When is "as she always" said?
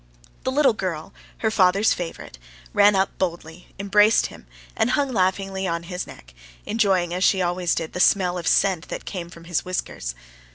7.13-7.75